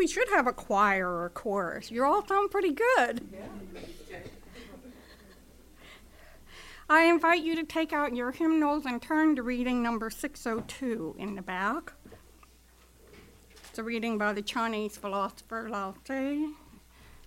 we 0.00 0.06
should 0.06 0.30
have 0.30 0.46
a 0.46 0.52
choir 0.54 1.06
or 1.06 1.26
a 1.26 1.28
chorus. 1.28 1.90
You 1.90 2.06
all 2.06 2.26
sound 2.26 2.50
pretty 2.50 2.72
good. 2.72 3.28
I 6.88 7.02
invite 7.02 7.42
you 7.42 7.54
to 7.56 7.64
take 7.64 7.92
out 7.92 8.16
your 8.16 8.30
hymnals 8.30 8.86
and 8.86 9.02
turn 9.02 9.36
to 9.36 9.42
reading 9.42 9.82
number 9.82 10.08
602 10.08 11.16
in 11.18 11.34
the 11.34 11.42
back. 11.42 11.92
It's 13.68 13.78
a 13.78 13.82
reading 13.82 14.16
by 14.16 14.32
the 14.32 14.40
Chinese 14.40 14.96
philosopher 14.96 15.68
Lao 15.68 15.94
Tzu. 16.02 16.54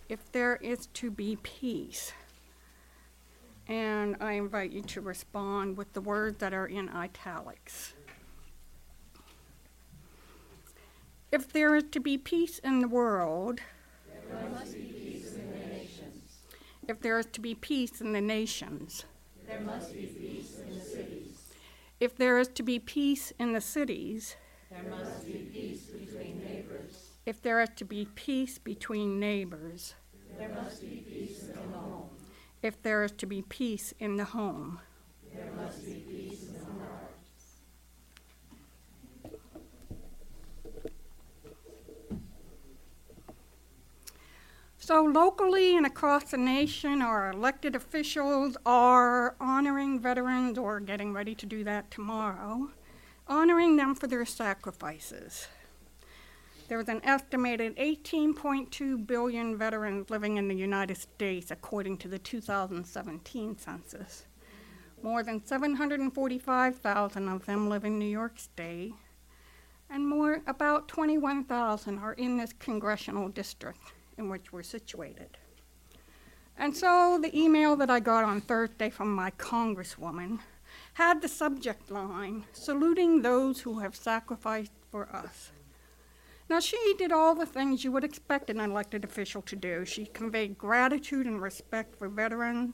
If 0.09 0.31
there 0.31 0.55
is 0.55 0.87
to 0.95 1.11
be 1.11 1.37
peace. 1.43 2.11
And 3.67 4.17
I 4.19 4.31
invite 4.31 4.71
you 4.71 4.81
to 4.81 4.99
respond 4.99 5.77
with 5.77 5.93
the 5.93 6.01
words 6.01 6.39
that 6.39 6.55
are 6.55 6.65
in 6.65 6.89
italics. 6.89 7.93
If 11.33 11.51
there 11.51 11.75
is 11.75 11.85
to 11.93 11.99
be 11.99 12.19
peace 12.19 12.59
in 12.59 12.77
the 12.81 12.87
world, 12.87 13.59
there 14.29 14.49
must 14.51 14.71
be 14.75 14.81
peace 14.81 15.33
in 15.33 15.49
the 15.49 15.65
nations. 15.65 16.37
If 16.87 17.01
there 17.01 17.17
is 17.17 17.25
to 17.25 17.41
be 17.41 17.55
peace 17.55 18.01
in 18.01 18.13
the 18.13 18.21
nations, 18.21 19.05
there 19.47 19.59
must 19.61 19.93
be 19.93 20.05
peace 20.05 20.59
in 20.59 20.75
the 20.75 20.85
cities. 20.85 21.53
If 21.99 22.15
there 22.15 22.37
is 22.37 22.49
to 22.49 22.61
be 22.61 22.77
peace 22.77 23.33
in 23.39 23.53
the 23.53 23.61
cities, 23.61 24.35
there 24.69 24.83
must 24.87 25.25
be 25.25 25.49
peace 25.51 25.87
between 25.87 26.43
neighbors. 26.43 27.09
If 27.25 27.41
there 27.41 27.61
is 27.61 27.69
to 27.77 27.85
be 27.85 28.07
peace 28.13 28.59
between 28.59 29.19
neighbors, 29.19 29.95
there 30.37 30.53
must 30.53 30.81
be 30.81 31.03
peace 31.09 31.49
in 31.49 31.71
the 31.71 31.77
home. 31.79 32.09
If 32.61 32.79
there 32.83 33.03
is 33.03 33.11
to 33.13 33.25
be 33.25 33.41
peace 33.41 33.91
in 33.99 34.17
the 34.17 34.25
home, 34.25 34.81
there 35.33 35.51
must 35.57 35.83
be 35.83 35.95
peace 35.95 36.43
in 36.43 36.53
the 36.53 36.59
heart. 36.59 37.03
So, 44.85 45.01
locally 45.01 45.77
and 45.77 45.85
across 45.85 46.31
the 46.31 46.37
nation, 46.37 47.01
our 47.01 47.31
elected 47.31 47.73
officials 47.73 48.57
are 48.65 49.37
honoring 49.39 50.01
veterans 50.01 50.57
or 50.57 50.81
getting 50.81 51.13
ready 51.13 51.33
to 51.35 51.45
do 51.45 51.63
that 51.63 51.89
tomorrow, 51.89 52.69
honoring 53.25 53.77
them 53.77 53.95
for 53.95 54.07
their 54.07 54.25
sacrifices. 54.25 55.47
There's 56.67 56.89
an 56.89 56.99
estimated 57.05 57.77
18.2 57.77 59.07
billion 59.07 59.57
veterans 59.57 60.09
living 60.09 60.35
in 60.35 60.49
the 60.49 60.55
United 60.55 60.97
States, 60.97 61.49
according 61.49 61.99
to 61.99 62.09
the 62.09 62.19
2017 62.19 63.57
census. 63.57 64.25
More 65.01 65.23
than 65.23 65.45
745,000 65.45 67.29
of 67.29 67.45
them 67.45 67.69
live 67.69 67.85
in 67.85 67.97
New 67.97 68.03
York 68.03 68.37
State, 68.37 68.95
and 69.89 70.05
more 70.05 70.41
about 70.45 70.89
21,000 70.89 71.99
are 71.99 72.11
in 72.11 72.35
this 72.35 72.51
congressional 72.59 73.29
district 73.29 73.93
in 74.17 74.29
which 74.29 74.51
we're 74.51 74.63
situated. 74.63 75.37
And 76.57 76.75
so 76.75 77.19
the 77.21 77.37
email 77.37 77.75
that 77.77 77.89
I 77.89 77.99
got 77.99 78.23
on 78.23 78.41
Thursday 78.41 78.89
from 78.89 79.13
my 79.13 79.31
congresswoman 79.31 80.39
had 80.93 81.21
the 81.21 81.27
subject 81.27 81.89
line 81.89 82.45
saluting 82.53 83.21
those 83.21 83.61
who 83.61 83.79
have 83.79 83.95
sacrificed 83.95 84.71
for 84.91 85.09
us. 85.15 85.51
Now, 86.49 86.59
she 86.59 86.77
did 86.97 87.11
all 87.11 87.33
the 87.35 87.45
things 87.45 87.83
you 87.83 87.91
would 87.91 88.03
expect 88.03 88.49
an 88.49 88.59
elected 88.59 89.03
official 89.03 89.41
to 89.43 89.55
do. 89.55 89.85
She 89.85 90.05
conveyed 90.05 90.57
gratitude 90.57 91.25
and 91.25 91.41
respect 91.41 91.95
for 91.95 92.09
veterans. 92.09 92.73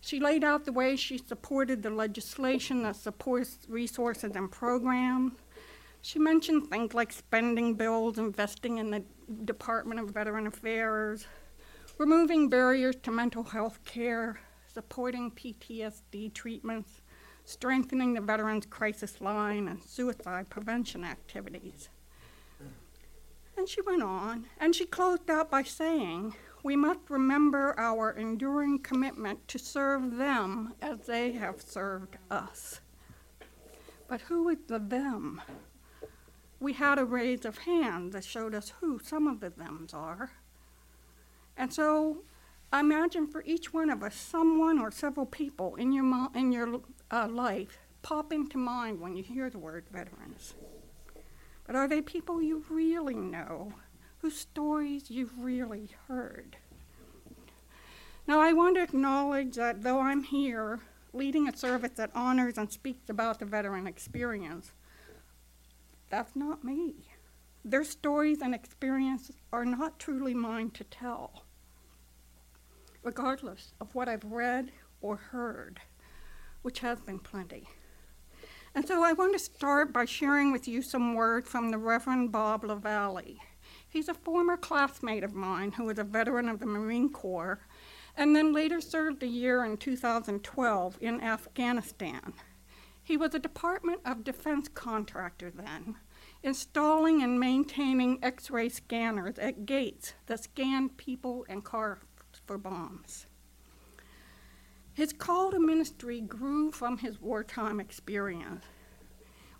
She 0.00 0.20
laid 0.20 0.44
out 0.44 0.64
the 0.64 0.72
way 0.72 0.94
she 0.94 1.18
supported 1.18 1.82
the 1.82 1.90
legislation 1.90 2.82
that 2.82 2.96
supports 2.96 3.58
resources 3.68 4.36
and 4.36 4.52
programs. 4.52 5.32
She 6.06 6.20
mentioned 6.20 6.70
things 6.70 6.94
like 6.94 7.12
spending 7.12 7.74
bills, 7.74 8.16
investing 8.16 8.78
in 8.78 8.92
the 8.92 9.02
Department 9.44 9.98
of 9.98 10.10
Veteran 10.10 10.46
Affairs, 10.46 11.26
removing 11.98 12.48
barriers 12.48 12.94
to 13.02 13.10
mental 13.10 13.42
health 13.42 13.80
care, 13.84 14.38
supporting 14.72 15.32
PTSD 15.32 16.32
treatments, 16.32 17.02
strengthening 17.44 18.14
the 18.14 18.20
Veterans 18.20 18.66
Crisis 18.66 19.20
Line, 19.20 19.66
and 19.66 19.82
suicide 19.82 20.48
prevention 20.48 21.02
activities. 21.02 21.88
And 23.56 23.68
she 23.68 23.80
went 23.80 24.04
on, 24.04 24.46
and 24.60 24.76
she 24.76 24.86
closed 24.86 25.28
out 25.28 25.50
by 25.50 25.64
saying, 25.64 26.36
We 26.62 26.76
must 26.76 27.00
remember 27.08 27.74
our 27.76 28.12
enduring 28.12 28.78
commitment 28.78 29.48
to 29.48 29.58
serve 29.58 30.18
them 30.18 30.74
as 30.80 31.00
they 31.00 31.32
have 31.32 31.60
served 31.60 32.16
us. 32.30 32.78
But 34.06 34.20
who 34.20 34.48
is 34.50 34.58
the 34.68 34.78
them? 34.78 35.42
We 36.60 36.72
had 36.72 36.98
a 36.98 37.04
raise 37.04 37.44
of 37.44 37.58
hands 37.58 38.12
that 38.12 38.24
showed 38.24 38.54
us 38.54 38.72
who 38.80 38.98
some 39.02 39.26
of 39.26 39.40
the 39.40 39.50
thems 39.50 39.92
are. 39.92 40.30
And 41.56 41.72
so 41.72 42.18
I 42.72 42.80
imagine 42.80 43.26
for 43.26 43.42
each 43.44 43.72
one 43.72 43.90
of 43.90 44.02
us, 44.02 44.14
someone 44.14 44.78
or 44.78 44.90
several 44.90 45.26
people 45.26 45.76
in 45.76 45.92
your, 45.92 46.04
mo- 46.04 46.30
in 46.34 46.52
your 46.52 46.80
uh, 47.10 47.28
life 47.28 47.78
pop 48.02 48.32
into 48.32 48.58
mind 48.58 49.00
when 49.00 49.16
you 49.16 49.22
hear 49.22 49.50
the 49.50 49.58
word 49.58 49.84
veterans. 49.90 50.54
But 51.66 51.76
are 51.76 51.88
they 51.88 52.00
people 52.00 52.40
you 52.40 52.64
really 52.68 53.14
know, 53.14 53.72
whose 54.18 54.36
stories 54.36 55.10
you've 55.10 55.38
really 55.38 55.90
heard? 56.08 56.56
Now, 58.28 58.40
I 58.40 58.52
want 58.52 58.76
to 58.76 58.82
acknowledge 58.82 59.54
that 59.56 59.82
though 59.82 60.00
I'm 60.00 60.24
here 60.24 60.80
leading 61.12 61.48
a 61.48 61.56
service 61.56 61.92
that 61.96 62.10
honors 62.14 62.58
and 62.58 62.70
speaks 62.70 63.08
about 63.08 63.38
the 63.38 63.44
veteran 63.44 63.86
experience, 63.86 64.72
that's 66.10 66.36
not 66.36 66.64
me. 66.64 67.08
Their 67.64 67.84
stories 67.84 68.40
and 68.40 68.54
experiences 68.54 69.36
are 69.52 69.64
not 69.64 69.98
truly 69.98 70.34
mine 70.34 70.70
to 70.72 70.84
tell, 70.84 71.44
regardless 73.02 73.74
of 73.80 73.94
what 73.94 74.08
I've 74.08 74.24
read 74.24 74.70
or 75.00 75.16
heard, 75.16 75.80
which 76.62 76.80
has 76.80 77.00
been 77.00 77.18
plenty. 77.18 77.68
And 78.74 78.86
so 78.86 79.02
I 79.02 79.14
want 79.14 79.32
to 79.32 79.38
start 79.38 79.92
by 79.92 80.04
sharing 80.04 80.52
with 80.52 80.68
you 80.68 80.82
some 80.82 81.14
words 81.14 81.48
from 81.48 81.70
the 81.70 81.78
Reverend 81.78 82.30
Bob 82.30 82.62
LaValle. 82.62 83.40
He's 83.88 84.08
a 84.08 84.14
former 84.14 84.56
classmate 84.56 85.24
of 85.24 85.34
mine 85.34 85.72
who 85.72 85.84
was 85.84 85.98
a 85.98 86.04
veteran 86.04 86.48
of 86.48 86.60
the 86.60 86.66
Marine 86.66 87.08
Corps 87.08 87.60
and 88.16 88.34
then 88.34 88.52
later 88.52 88.80
served 88.80 89.22
a 89.22 89.26
year 89.26 89.64
in 89.64 89.76
2012 89.76 90.98
in 91.00 91.20
Afghanistan. 91.20 92.32
He 93.06 93.16
was 93.16 93.36
a 93.36 93.38
Department 93.38 94.00
of 94.04 94.24
Defense 94.24 94.66
contractor 94.66 95.48
then, 95.48 95.94
installing 96.42 97.22
and 97.22 97.38
maintaining 97.38 98.18
X 98.20 98.50
ray 98.50 98.68
scanners 98.68 99.38
at 99.38 99.64
gates 99.64 100.14
that 100.26 100.42
scanned 100.42 100.96
people 100.96 101.46
and 101.48 101.62
cars 101.62 102.00
for 102.48 102.58
bombs. 102.58 103.26
His 104.92 105.12
call 105.12 105.52
to 105.52 105.60
ministry 105.60 106.20
grew 106.20 106.72
from 106.72 106.98
his 106.98 107.20
wartime 107.20 107.78
experience, 107.78 108.64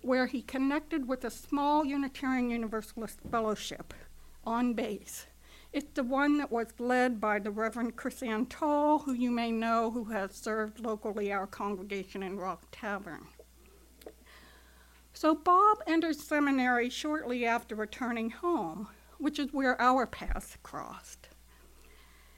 where 0.01 0.27
he 0.27 0.41
connected 0.41 1.07
with 1.07 1.23
a 1.23 1.31
small 1.31 1.85
Unitarian 1.85 2.49
Universalist 2.49 3.21
fellowship 3.31 3.93
on 4.43 4.73
base. 4.73 5.25
It's 5.71 5.93
the 5.93 6.03
one 6.03 6.37
that 6.39 6.51
was 6.51 6.73
led 6.79 7.21
by 7.21 7.39
the 7.39 7.51
Reverend 7.51 7.95
Chris 7.95 8.21
Tall, 8.49 8.99
who 8.99 9.13
you 9.13 9.31
may 9.31 9.53
know, 9.53 9.89
who 9.89 10.03
has 10.05 10.35
served 10.35 10.81
locally 10.81 11.31
our 11.31 11.47
congregation 11.47 12.23
in 12.23 12.35
Rock 12.35 12.65
Tavern. 12.73 13.25
So 15.19 15.33
Bob 15.33 15.79
entered 15.87 16.15
seminary 16.15 16.91
shortly 16.91 17.43
after 17.43 17.73
returning 17.73 18.29
home, 18.29 18.87
which 19.17 19.39
is 19.39 19.51
where 19.51 19.81
our 19.81 20.05
paths 20.05 20.59
crossed. 20.61 21.29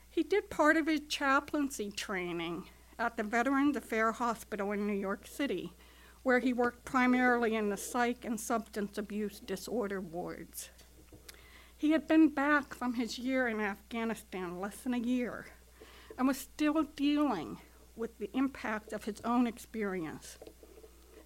He 0.10 0.24
did 0.24 0.50
part 0.50 0.78
of 0.78 0.88
his 0.88 1.02
chaplaincy 1.10 1.92
training 1.92 2.70
at 2.98 3.18
the 3.18 3.24
Veterans 3.24 3.76
Affairs 3.76 4.16
Hospital 4.16 4.72
in 4.72 4.88
New 4.88 4.94
York 4.94 5.28
City, 5.28 5.74
where 6.24 6.40
he 6.40 6.54
worked 6.54 6.86
primarily 6.86 7.54
in 7.54 7.68
the 7.68 7.76
psych 7.76 8.24
and 8.24 8.40
substance 8.40 8.98
abuse 8.98 9.42
disorder 9.42 10.00
wards. 10.00 10.70
He 11.76 11.92
had 11.92 12.08
been 12.08 12.30
back 12.30 12.74
from 12.74 12.94
his 12.94 13.20
year 13.20 13.50
in 13.50 13.60
Afghanistan 13.60 14.58
less 14.58 14.78
than 14.78 14.94
a 14.94 15.00
year 15.00 15.48
and 16.18 16.30
was 16.30 16.38
still 16.38 16.84
dealing 16.96 17.60
with 17.98 18.18
the 18.20 18.30
impact 18.34 18.94
of 18.94 19.04
his 19.04 19.20
own 19.26 19.48
experience. 19.48 20.38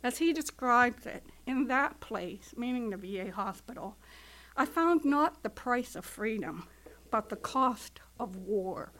As 0.03 0.17
he 0.17 0.33
describes 0.33 1.05
it, 1.05 1.23
in 1.47 1.67
that 1.67 2.01
place, 2.01 2.53
meaning 2.57 2.89
the 2.89 2.97
VA 2.97 3.31
hospital, 3.31 3.95
I 4.57 4.65
found 4.65 5.05
not 5.05 5.43
the 5.43 5.49
price 5.49 5.95
of 5.95 6.03
freedom, 6.03 6.67
but 7.09 7.29
the 7.29 7.37
cost 7.37 8.01
of 8.19 8.35
war. 8.35 8.91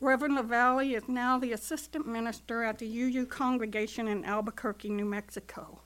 Reverend 0.00 0.36
LaValle 0.36 0.94
is 0.94 1.08
now 1.08 1.38
the 1.38 1.52
assistant 1.52 2.06
minister 2.06 2.62
at 2.62 2.78
the 2.78 2.86
UU 2.86 3.26
congregation 3.26 4.06
in 4.06 4.24
Albuquerque, 4.24 4.88
New 4.88 5.04
Mexico. 5.04 5.82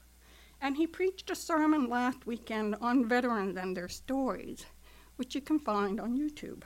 And 0.60 0.76
he 0.76 0.86
preached 0.86 1.30
a 1.30 1.34
sermon 1.34 1.88
last 1.88 2.26
weekend 2.26 2.76
on 2.80 3.08
veterans 3.08 3.56
and 3.56 3.76
their 3.76 3.88
stories, 3.88 4.66
which 5.16 5.34
you 5.34 5.40
can 5.40 5.58
find 5.58 5.98
on 5.98 6.16
YouTube. 6.16 6.62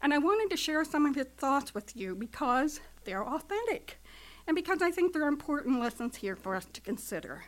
And 0.00 0.12
I 0.12 0.18
wanted 0.18 0.50
to 0.50 0.56
share 0.56 0.84
some 0.84 1.06
of 1.06 1.14
his 1.14 1.28
thoughts 1.36 1.74
with 1.74 1.94
you 1.94 2.16
because 2.16 2.80
they're 3.04 3.24
authentic 3.24 4.01
and 4.46 4.54
because 4.54 4.82
I 4.82 4.90
think 4.90 5.12
there 5.12 5.24
are 5.24 5.28
important 5.28 5.80
lessons 5.80 6.16
here 6.16 6.36
for 6.36 6.54
us 6.54 6.66
to 6.72 6.80
consider. 6.80 7.44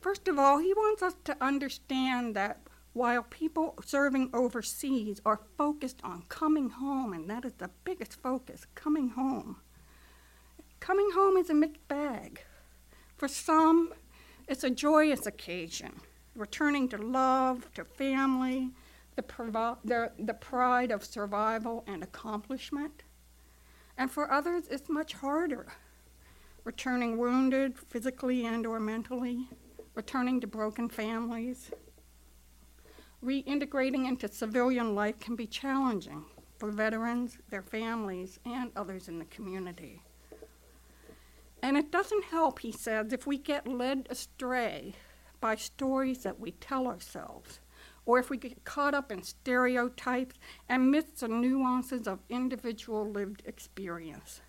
First 0.00 0.26
of 0.26 0.38
all, 0.38 0.58
he 0.58 0.74
wants 0.74 1.02
us 1.02 1.14
to 1.24 1.36
understand 1.40 2.34
that 2.34 2.60
while 2.92 3.22
people 3.22 3.74
serving 3.84 4.30
overseas 4.34 5.20
are 5.24 5.40
focused 5.56 6.00
on 6.02 6.24
coming 6.28 6.70
home, 6.70 7.12
and 7.12 7.30
that 7.30 7.44
is 7.44 7.52
the 7.54 7.70
biggest 7.84 8.20
focus 8.20 8.66
coming 8.74 9.10
home, 9.10 9.56
coming 10.80 11.10
home 11.14 11.36
is 11.36 11.48
a 11.48 11.54
mixed 11.54 11.86
bag. 11.88 12.42
For 13.16 13.28
some, 13.28 13.94
it's 14.48 14.64
a 14.64 14.70
joyous 14.70 15.26
occasion, 15.26 16.00
returning 16.34 16.88
to 16.88 16.98
love, 16.98 17.72
to 17.74 17.84
family, 17.84 18.70
the, 19.14 19.22
provi- 19.22 19.80
the, 19.84 20.10
the 20.18 20.34
pride 20.34 20.90
of 20.90 21.04
survival 21.04 21.84
and 21.86 22.02
accomplishment. 22.02 23.04
And 23.98 24.10
for 24.10 24.30
others, 24.30 24.64
it's 24.70 24.88
much 24.88 25.12
harder, 25.12 25.66
returning 26.64 27.18
wounded 27.18 27.78
physically 27.78 28.46
and 28.46 28.66
or 28.66 28.80
mentally, 28.80 29.48
returning 29.94 30.40
to 30.40 30.46
broken 30.46 30.88
families. 30.88 31.70
Reintegrating 33.24 34.08
into 34.08 34.28
civilian 34.28 34.94
life 34.94 35.18
can 35.20 35.36
be 35.36 35.46
challenging 35.46 36.24
for 36.58 36.70
veterans, 36.70 37.38
their 37.50 37.62
families, 37.62 38.38
and 38.44 38.70
others 38.76 39.08
in 39.08 39.18
the 39.18 39.24
community. 39.26 40.02
And 41.62 41.76
it 41.76 41.92
doesn't 41.92 42.24
help, 42.24 42.58
he 42.58 42.72
says, 42.72 43.12
if 43.12 43.26
we 43.26 43.38
get 43.38 43.68
led 43.68 44.08
astray 44.10 44.94
by 45.40 45.54
stories 45.54 46.24
that 46.24 46.40
we 46.40 46.52
tell 46.52 46.88
ourselves, 46.88 47.60
or 48.04 48.18
if 48.18 48.30
we 48.30 48.36
get 48.36 48.64
caught 48.64 48.94
up 48.94 49.12
in 49.12 49.22
stereotypes 49.22 50.36
and 50.68 50.90
miss 50.90 51.04
the 51.18 51.28
nuances 51.28 52.06
of 52.06 52.20
individual 52.28 53.08
lived 53.08 53.42
experience. 53.46 54.40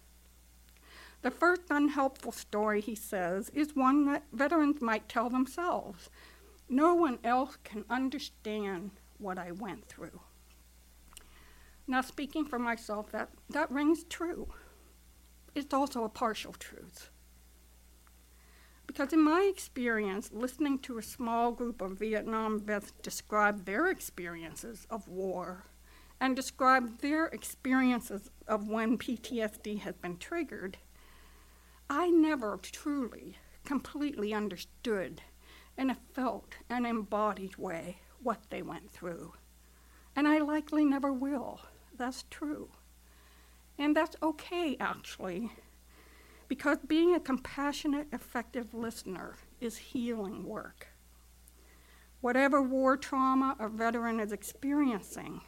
The 1.21 1.31
first 1.31 1.63
unhelpful 1.69 2.33
story, 2.33 2.81
he 2.81 2.95
says, 2.95 3.49
is 3.49 3.75
one 3.75 4.05
that 4.05 4.23
veterans 4.33 4.81
might 4.81 5.07
tell 5.07 5.29
themselves. 5.29 6.09
No 6.67 6.95
one 6.95 7.19
else 7.23 7.57
can 7.63 7.85
understand 7.89 8.91
what 9.19 9.37
I 9.37 9.51
went 9.51 9.87
through. 9.87 10.19
Now, 11.87 12.01
speaking 12.01 12.45
for 12.45 12.59
myself, 12.59 13.11
that, 13.11 13.29
that 13.49 13.71
rings 13.71 14.03
true. 14.09 14.49
It's 15.55 15.73
also 15.73 16.03
a 16.03 16.09
partial 16.09 16.53
truth. 16.53 17.09
Because 18.93 19.11
in 19.11 19.21
my 19.21 19.49
experience, 19.51 20.29
listening 20.31 20.77
to 20.79 20.99
a 20.99 21.01
small 21.01 21.51
group 21.51 21.81
of 21.81 21.97
Vietnam 21.97 22.59
vets 22.59 22.93
describe 23.01 23.65
their 23.65 23.87
experiences 23.87 24.85
of 24.87 25.07
war 25.07 25.63
and 26.21 26.35
describe 26.35 26.99
their 26.99 27.25
experiences 27.25 28.29
of 28.47 28.67
when 28.67 28.99
PTSD 28.99 29.79
has 29.79 29.95
been 29.97 30.17
triggered, 30.17 30.77
I 31.89 32.11
never 32.11 32.59
truly, 32.61 33.39
completely 33.65 34.31
understood 34.31 35.23
in 35.75 35.89
a 35.89 35.97
felt 36.13 36.53
and 36.69 36.85
embodied 36.85 37.57
way 37.57 37.97
what 38.21 38.43
they 38.51 38.61
went 38.61 38.91
through. 38.91 39.33
And 40.15 40.27
I 40.27 40.37
likely 40.37 40.85
never 40.85 41.11
will. 41.11 41.61
That's 41.97 42.25
true. 42.29 42.69
And 43.75 43.95
that's 43.95 44.15
okay, 44.21 44.77
actually, 44.79 45.51
because 46.53 46.77
being 46.87 47.15
a 47.15 47.19
compassionate, 47.19 48.05
effective 48.13 48.75
listener 48.75 49.37
is 49.59 49.75
healing 49.75 50.45
work. 50.45 50.89
Whatever 52.21 52.61
war 52.61 52.95
trauma 52.95 53.55
a 53.59 53.67
veteran 53.67 54.19
is 54.19 54.31
experiencing, 54.31 55.41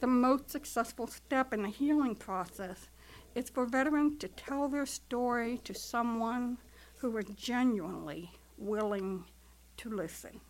the 0.00 0.06
most 0.06 0.50
successful 0.50 1.06
step 1.06 1.54
in 1.54 1.62
the 1.62 1.70
healing 1.70 2.14
process 2.14 2.90
is 3.34 3.48
for 3.48 3.64
veterans 3.64 4.18
to 4.18 4.28
tell 4.28 4.68
their 4.68 4.84
story 4.84 5.60
to 5.64 5.72
someone 5.72 6.58
who 6.96 7.16
is 7.16 7.24
genuinely 7.34 8.30
willing 8.58 9.24
to 9.78 9.88
listen. 9.88 10.42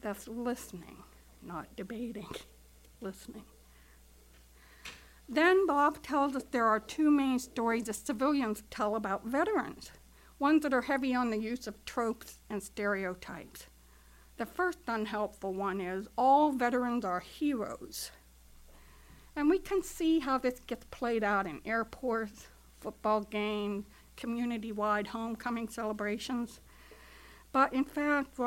That's 0.00 0.26
listening, 0.26 0.96
not 1.42 1.76
debating, 1.76 2.34
listening. 3.00 3.44
Then 5.28 5.66
Bob 5.66 6.02
tells 6.02 6.36
us 6.36 6.44
there 6.50 6.66
are 6.66 6.78
two 6.78 7.10
main 7.10 7.40
stories 7.40 7.84
that 7.84 7.94
civilians 7.94 8.62
tell 8.70 8.94
about 8.94 9.26
veterans, 9.26 9.90
ones 10.38 10.62
that 10.62 10.72
are 10.72 10.82
heavy 10.82 11.14
on 11.14 11.30
the 11.30 11.38
use 11.38 11.66
of 11.66 11.84
tropes 11.84 12.38
and 12.48 12.62
stereotypes. 12.62 13.66
The 14.36 14.46
first 14.46 14.78
unhelpful 14.86 15.52
one 15.52 15.80
is 15.80 16.06
all 16.16 16.52
veterans 16.52 17.04
are 17.04 17.20
heroes. 17.20 18.12
And 19.34 19.50
we 19.50 19.58
can 19.58 19.82
see 19.82 20.20
how 20.20 20.38
this 20.38 20.60
gets 20.60 20.86
played 20.90 21.24
out 21.24 21.46
in 21.46 21.60
airports, 21.64 22.46
football 22.80 23.22
games, 23.22 23.86
community 24.16 24.70
wide 24.70 25.08
homecoming 25.08 25.68
celebrations. 25.68 26.60
But 27.50 27.72
in 27.72 27.84
fact, 27.84 28.38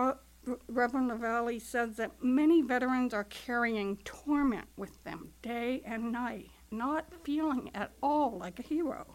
Reverend 0.68 1.10
LaValle 1.10 1.60
says 1.60 1.98
that 1.98 2.24
many 2.24 2.62
veterans 2.62 3.14
are 3.14 3.26
carrying 3.26 3.98
torment 3.98 4.68
with 4.78 5.04
them 5.04 5.34
day 5.42 5.82
and 5.86 6.12
night 6.12 6.50
not 6.72 7.06
feeling 7.24 7.72
at 7.76 7.92
all 8.02 8.38
like 8.38 8.60
a 8.60 8.64
hero. 8.64 9.06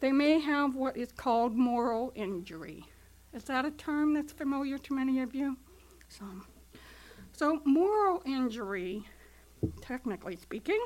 They 0.00 0.12
may 0.12 0.38
have 0.38 0.76
what 0.76 0.96
is 0.96 1.12
called 1.12 1.56
moral 1.56 2.12
injury. 2.14 2.84
Is 3.32 3.44
that 3.44 3.64
a 3.64 3.70
term 3.70 4.14
that's 4.14 4.32
familiar 4.32 4.78
to 4.78 4.94
many 4.94 5.20
of 5.20 5.34
you? 5.34 5.56
Some. 6.08 6.46
So, 7.32 7.60
moral 7.64 8.22
injury, 8.24 9.04
technically 9.80 10.36
speaking, 10.36 10.80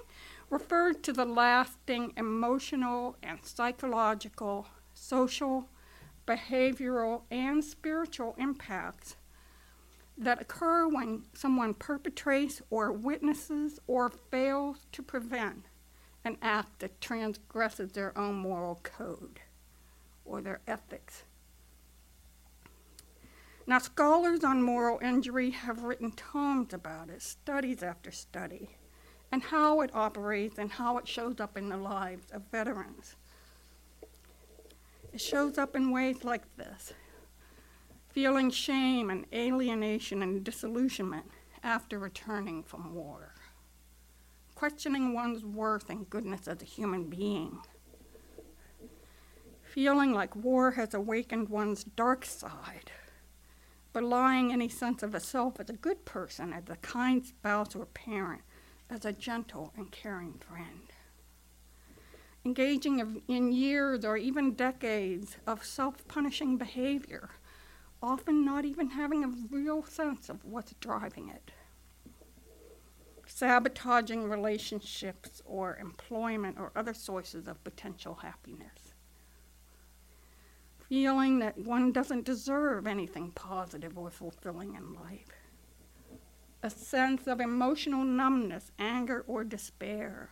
refers 0.50 0.96
to 1.02 1.12
the 1.12 1.24
lasting 1.24 2.12
emotional 2.16 3.16
and 3.22 3.38
psychological, 3.42 4.66
social, 4.94 5.68
behavioral, 6.26 7.22
and 7.30 7.64
spiritual 7.64 8.34
impacts 8.38 9.16
that 10.22 10.40
occur 10.40 10.88
when 10.88 11.24
someone 11.34 11.74
perpetrates 11.74 12.62
or 12.70 12.92
witnesses 12.92 13.78
or 13.86 14.08
fails 14.08 14.86
to 14.92 15.02
prevent 15.02 15.66
an 16.24 16.36
act 16.40 16.80
that 16.80 17.00
transgresses 17.00 17.92
their 17.92 18.16
own 18.16 18.34
moral 18.34 18.80
code 18.82 19.40
or 20.24 20.40
their 20.40 20.60
ethics. 20.66 21.24
Now, 23.66 23.78
scholars 23.78 24.42
on 24.42 24.62
moral 24.62 24.98
injury 25.00 25.50
have 25.50 25.84
written 25.84 26.12
tomes 26.12 26.74
about 26.74 27.10
it, 27.10 27.22
studies 27.22 27.82
after 27.82 28.10
study, 28.10 28.70
and 29.30 29.42
how 29.42 29.80
it 29.80 29.90
operates 29.94 30.58
and 30.58 30.70
how 30.70 30.98
it 30.98 31.06
shows 31.06 31.40
up 31.40 31.56
in 31.56 31.68
the 31.68 31.76
lives 31.76 32.30
of 32.32 32.42
veterans. 32.50 33.16
It 35.12 35.20
shows 35.20 35.58
up 35.58 35.76
in 35.76 35.90
ways 35.90 36.24
like 36.24 36.42
this 36.56 36.92
feeling 38.12 38.50
shame 38.50 39.08
and 39.08 39.24
alienation 39.32 40.22
and 40.22 40.44
disillusionment 40.44 41.24
after 41.62 41.98
returning 41.98 42.62
from 42.62 42.94
war, 42.94 43.32
questioning 44.54 45.14
one's 45.14 45.42
worth 45.42 45.88
and 45.88 46.10
goodness 46.10 46.46
as 46.46 46.60
a 46.60 46.66
human 46.66 47.08
being, 47.08 47.58
feeling 49.62 50.12
like 50.12 50.36
war 50.36 50.72
has 50.72 50.92
awakened 50.92 51.48
one's 51.48 51.84
dark 51.84 52.26
side, 52.26 52.92
belying 53.94 54.52
any 54.52 54.68
sense 54.68 55.02
of 55.02 55.14
a 55.14 55.20
self 55.20 55.58
as 55.58 55.70
a 55.70 55.74
good 55.74 56.04
person, 56.04 56.52
as 56.52 56.64
a 56.68 56.76
kind 56.76 57.24
spouse 57.24 57.74
or 57.74 57.86
parent, 57.86 58.42
as 58.90 59.06
a 59.06 59.12
gentle 59.12 59.72
and 59.74 59.90
caring 59.90 60.34
friend. 60.34 60.92
Engaging 62.44 63.22
in 63.28 63.52
years 63.52 64.04
or 64.04 64.18
even 64.18 64.52
decades 64.52 65.36
of 65.46 65.64
self 65.64 66.06
punishing 66.08 66.58
behavior 66.58 67.30
often 68.02 68.44
not 68.44 68.64
even 68.64 68.90
having 68.90 69.24
a 69.24 69.32
real 69.50 69.84
sense 69.84 70.28
of 70.28 70.44
what's 70.44 70.74
driving 70.80 71.28
it. 71.28 71.52
Sabotaging 73.26 74.28
relationships 74.28 75.40
or 75.46 75.76
employment 75.76 76.58
or 76.58 76.72
other 76.74 76.92
sources 76.92 77.46
of 77.46 77.62
potential 77.62 78.16
happiness. 78.16 78.94
Feeling 80.88 81.38
that 81.38 81.56
one 81.56 81.92
doesn't 81.92 82.26
deserve 82.26 82.86
anything 82.86 83.30
positive 83.30 83.96
or 83.96 84.10
fulfilling 84.10 84.74
in 84.74 84.92
life. 84.92 85.30
A 86.62 86.68
sense 86.68 87.26
of 87.26 87.40
emotional 87.40 88.04
numbness, 88.04 88.72
anger, 88.78 89.24
or 89.26 89.44
despair. 89.44 90.30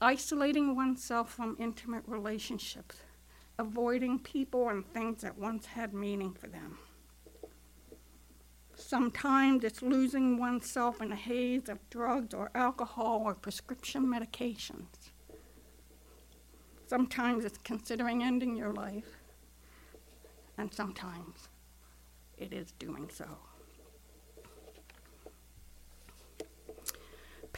Isolating 0.00 0.76
oneself 0.76 1.32
from 1.32 1.56
intimate 1.58 2.04
relationships 2.06 2.98
avoiding 3.58 4.18
people 4.18 4.68
and 4.68 4.86
things 4.92 5.22
that 5.22 5.38
once 5.38 5.66
had 5.66 5.94
meaning 5.94 6.32
for 6.32 6.48
them. 6.48 6.78
Sometimes 8.74 9.62
it's 9.62 9.82
losing 9.82 10.38
oneself 10.38 11.00
in 11.00 11.12
a 11.12 11.16
haze 11.16 11.68
of 11.68 11.78
drugs 11.90 12.34
or 12.34 12.50
alcohol 12.54 13.22
or 13.24 13.34
prescription 13.34 14.04
medications. 14.04 15.10
Sometimes 16.86 17.44
it's 17.44 17.58
considering 17.58 18.22
ending 18.22 18.56
your 18.56 18.72
life, 18.72 19.16
and 20.58 20.72
sometimes 20.72 21.48
it 22.36 22.52
is 22.52 22.72
doing 22.72 23.08
so. 23.12 23.26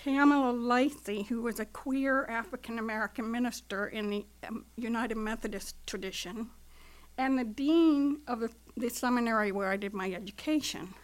Pamela 0.06 0.52
Lightsey, 0.52 1.26
who 1.26 1.42
was 1.42 1.58
a 1.58 1.64
queer 1.64 2.26
African 2.26 2.78
American 2.78 3.28
minister 3.28 3.88
in 3.88 4.08
the 4.08 4.24
um, 4.46 4.64
United 4.76 5.16
Methodist 5.16 5.74
tradition 5.84 6.48
and 7.18 7.36
the 7.36 7.42
dean 7.42 8.20
of 8.28 8.38
the, 8.38 8.50
the 8.76 8.88
seminary 8.88 9.50
where 9.50 9.68
I 9.68 9.76
did 9.76 9.92
my 9.92 10.12
education 10.12 10.94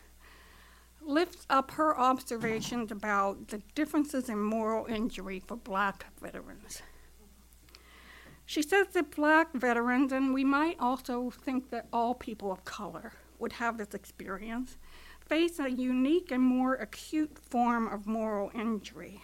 lifts 1.01 1.49
up 1.51 1.73
her 1.73 1.99
observations 1.99 2.93
about 2.93 3.49
the 3.49 3.61
differences 3.75 4.29
in 4.29 4.39
moral 4.39 4.87
injury 4.87 5.43
for 5.45 5.57
black 5.57 6.07
veterans. 6.21 6.81
She 8.47 8.63
says 8.63 8.87
that 8.93 9.17
black 9.17 9.53
veterans, 9.53 10.13
and 10.13 10.33
we 10.33 10.45
might 10.45 10.77
also 10.79 11.31
think 11.31 11.71
that 11.71 11.89
all 11.93 12.15
people 12.15 12.53
of 12.53 12.65
color 12.65 13.15
would 13.41 13.55
have 13.55 13.79
this 13.79 13.95
experience, 13.95 14.77
face 15.33 15.59
a 15.59 15.71
unique 15.71 16.31
and 16.31 16.43
more 16.43 16.75
acute 16.75 17.39
form 17.39 17.89
of 17.89 18.07
moral 18.07 18.51
injury. 18.55 19.23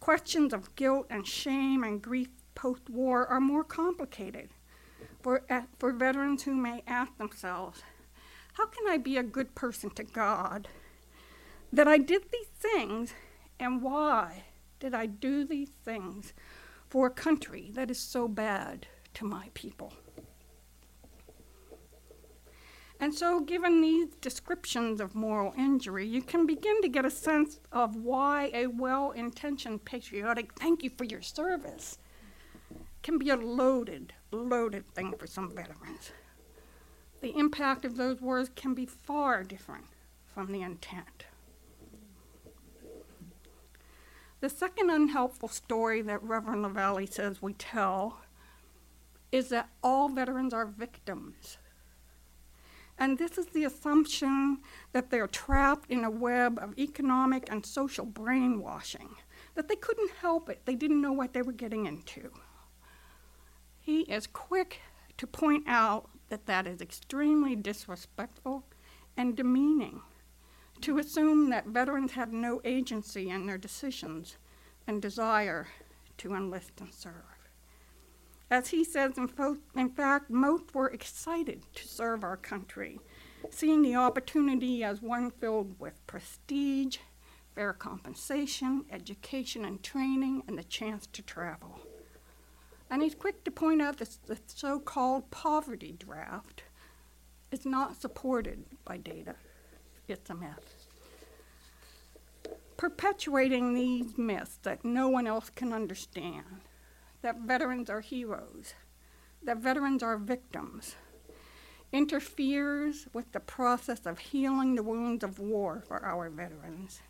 Questions 0.00 0.52
of 0.52 0.74
guilt 0.74 1.06
and 1.08 1.24
shame 1.24 1.84
and 1.84 2.02
grief 2.02 2.26
post 2.56 2.90
war 2.90 3.24
are 3.24 3.38
more 3.38 3.62
complicated 3.62 4.50
for, 5.22 5.44
uh, 5.48 5.60
for 5.78 5.92
veterans 5.92 6.42
who 6.42 6.56
may 6.56 6.82
ask 6.88 7.16
themselves, 7.18 7.84
How 8.54 8.66
can 8.66 8.88
I 8.88 8.96
be 8.96 9.16
a 9.16 9.22
good 9.22 9.54
person 9.54 9.90
to 9.90 10.02
God? 10.02 10.66
That 11.72 11.86
I 11.86 11.98
did 11.98 12.24
these 12.32 12.48
things, 12.58 13.12
and 13.60 13.82
why 13.82 14.46
did 14.80 14.92
I 14.92 15.06
do 15.06 15.44
these 15.44 15.70
things 15.84 16.32
for 16.90 17.06
a 17.06 17.10
country 17.10 17.70
that 17.74 17.92
is 17.92 18.00
so 18.00 18.26
bad 18.26 18.88
to 19.14 19.24
my 19.24 19.50
people? 19.54 19.92
And 22.98 23.14
so, 23.14 23.40
given 23.40 23.82
these 23.82 24.08
descriptions 24.22 25.00
of 25.00 25.14
moral 25.14 25.52
injury, 25.56 26.06
you 26.06 26.22
can 26.22 26.46
begin 26.46 26.80
to 26.80 26.88
get 26.88 27.04
a 27.04 27.10
sense 27.10 27.60
of 27.70 27.94
why 27.96 28.50
a 28.54 28.68
well 28.68 29.10
intentioned 29.10 29.84
patriotic 29.84 30.54
thank 30.54 30.82
you 30.82 30.90
for 30.90 31.04
your 31.04 31.20
service 31.20 31.98
can 33.02 33.18
be 33.18 33.30
a 33.30 33.36
loaded, 33.36 34.14
loaded 34.32 34.84
thing 34.94 35.14
for 35.16 35.26
some 35.26 35.54
veterans. 35.54 36.10
The 37.20 37.36
impact 37.36 37.84
of 37.84 37.96
those 37.96 38.20
words 38.20 38.50
can 38.56 38.74
be 38.74 38.86
far 38.86 39.44
different 39.44 39.86
from 40.26 40.50
the 40.50 40.62
intent. 40.62 41.26
The 44.40 44.48
second 44.48 44.90
unhelpful 44.90 45.48
story 45.48 46.02
that 46.02 46.22
Reverend 46.22 46.62
LaValle 46.62 47.06
says 47.06 47.40
we 47.40 47.52
tell 47.52 48.20
is 49.30 49.50
that 49.50 49.68
all 49.82 50.08
veterans 50.08 50.52
are 50.52 50.66
victims 50.66 51.58
and 52.98 53.18
this 53.18 53.38
is 53.38 53.46
the 53.46 53.64
assumption 53.64 54.58
that 54.92 55.10
they're 55.10 55.26
trapped 55.26 55.90
in 55.90 56.04
a 56.04 56.10
web 56.10 56.58
of 56.60 56.78
economic 56.78 57.50
and 57.50 57.64
social 57.64 58.06
brainwashing, 58.06 59.16
that 59.54 59.68
they 59.68 59.76
couldn't 59.76 60.10
help 60.20 60.48
it, 60.48 60.62
they 60.64 60.74
didn't 60.74 61.02
know 61.02 61.12
what 61.12 61.32
they 61.32 61.42
were 61.42 61.52
getting 61.52 61.86
into. 61.86 62.30
He 63.80 64.00
is 64.02 64.26
quick 64.26 64.80
to 65.18 65.26
point 65.26 65.64
out 65.66 66.08
that 66.28 66.46
that 66.46 66.66
is 66.66 66.80
extremely 66.80 67.54
disrespectful 67.54 68.64
and 69.16 69.36
demeaning 69.36 70.02
to 70.80 70.98
assume 70.98 71.50
that 71.50 71.66
veterans 71.66 72.12
had 72.12 72.32
no 72.32 72.60
agency 72.64 73.30
in 73.30 73.46
their 73.46 73.58
decisions 73.58 74.36
and 74.86 75.00
desire 75.00 75.68
to 76.18 76.34
enlist 76.34 76.72
and 76.80 76.92
serve. 76.92 77.35
As 78.50 78.68
he 78.68 78.84
says, 78.84 79.18
in, 79.18 79.26
fo- 79.28 79.58
in 79.74 79.90
fact, 79.90 80.30
most 80.30 80.74
were 80.74 80.88
excited 80.88 81.62
to 81.74 81.88
serve 81.88 82.22
our 82.22 82.36
country, 82.36 83.00
seeing 83.50 83.82
the 83.82 83.96
opportunity 83.96 84.84
as 84.84 85.02
one 85.02 85.30
filled 85.32 85.80
with 85.80 86.06
prestige, 86.06 86.98
fair 87.54 87.72
compensation, 87.72 88.84
education 88.90 89.64
and 89.64 89.82
training, 89.82 90.42
and 90.46 90.56
the 90.56 90.64
chance 90.64 91.06
to 91.08 91.22
travel. 91.22 91.80
And 92.88 93.02
he's 93.02 93.16
quick 93.16 93.42
to 93.44 93.50
point 93.50 93.82
out 93.82 93.96
that 93.98 94.16
the 94.26 94.38
so 94.46 94.78
called 94.78 95.30
poverty 95.32 95.96
draft 95.98 96.62
is 97.50 97.66
not 97.66 98.00
supported 98.00 98.64
by 98.84 98.98
data, 98.98 99.34
it's 100.06 100.30
a 100.30 100.34
myth. 100.34 100.86
Perpetuating 102.76 103.74
these 103.74 104.16
myths 104.16 104.58
that 104.62 104.84
no 104.84 105.08
one 105.08 105.26
else 105.26 105.50
can 105.50 105.72
understand 105.72 106.44
that 107.26 107.40
veterans 107.40 107.90
are 107.90 108.02
heroes, 108.02 108.74
that 109.42 109.56
veterans 109.56 110.00
are 110.00 110.16
victims, 110.16 110.94
interferes 111.92 113.08
with 113.12 113.32
the 113.32 113.40
process 113.40 114.06
of 114.06 114.20
healing 114.20 114.76
the 114.76 114.82
wounds 114.84 115.24
of 115.24 115.40
war 115.40 115.82
for 115.88 116.06
our 116.06 116.30
veterans. 116.30 117.00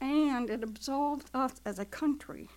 And 0.00 0.50
it 0.50 0.64
absolves 0.64 1.26
us 1.32 1.60
as 1.64 1.78
a 1.78 1.84
country, 1.84 2.48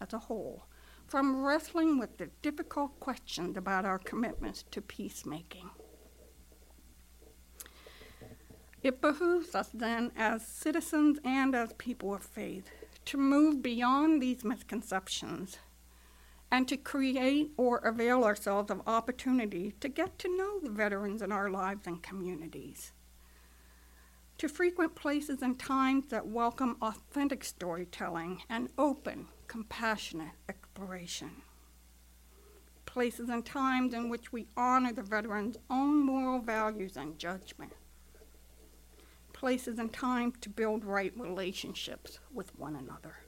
as 0.00 0.12
a 0.12 0.20
whole, 0.20 0.62
from 1.08 1.44
wrestling 1.44 1.98
with 1.98 2.18
the 2.18 2.30
difficult 2.40 3.00
questions 3.00 3.56
about 3.56 3.84
our 3.84 3.98
commitments 3.98 4.64
to 4.70 4.80
peacemaking. 4.80 5.70
It 8.80 9.00
behooves 9.00 9.56
us 9.56 9.70
then, 9.74 10.12
as 10.16 10.46
citizens 10.46 11.18
and 11.24 11.52
as 11.56 11.72
people 11.78 12.14
of 12.14 12.22
faith, 12.22 12.70
to 13.06 13.18
move 13.18 13.60
beyond 13.60 14.22
these 14.22 14.44
misconceptions 14.44 15.58
and 16.50 16.66
to 16.68 16.76
create 16.76 17.52
or 17.56 17.78
avail 17.78 18.24
ourselves 18.24 18.70
of 18.70 18.82
opportunity 18.86 19.74
to 19.80 19.88
get 19.88 20.18
to 20.18 20.36
know 20.36 20.58
the 20.60 20.70
veterans 20.70 21.22
in 21.22 21.30
our 21.30 21.48
lives 21.48 21.86
and 21.86 22.02
communities. 22.02 22.92
To 24.38 24.48
frequent 24.48 24.94
places 24.94 25.42
and 25.42 25.58
times 25.58 26.06
that 26.08 26.26
welcome 26.26 26.76
authentic 26.80 27.44
storytelling 27.44 28.42
and 28.48 28.70
open, 28.78 29.28
compassionate 29.46 30.32
exploration. 30.48 31.30
Places 32.86 33.28
and 33.28 33.44
times 33.44 33.94
in 33.94 34.08
which 34.08 34.32
we 34.32 34.48
honor 34.56 34.92
the 34.92 35.02
veterans' 35.02 35.58
own 35.68 36.04
moral 36.04 36.40
values 36.40 36.96
and 36.96 37.18
judgment. 37.18 37.72
Places 39.32 39.78
and 39.78 39.92
times 39.92 40.34
to 40.40 40.48
build 40.48 40.84
right 40.84 41.12
relationships 41.16 42.18
with 42.32 42.58
one 42.58 42.74
another. 42.74 43.18